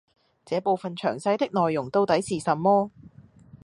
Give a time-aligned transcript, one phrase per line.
[0.47, 2.89] 這部分詳細的內容到底是什麼